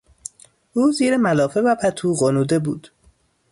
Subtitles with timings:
[0.73, 2.91] او زیر ملافه و پتو غنوده بود.